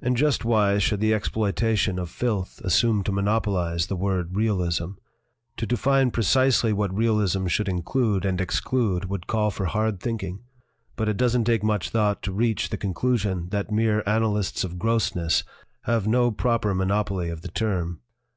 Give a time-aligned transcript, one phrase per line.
[0.00, 4.92] "And just why should the exploitation of filth assume to monopolize the word 'realism'?
[5.56, 10.44] To define precisely what realism should include and exclude would call for hard thinking.
[10.94, 14.78] But it doesn't take much thought to reach the conclu sion that mere annalists of
[14.78, 15.42] grossness
[15.82, 18.02] have no proper monopoly of the term.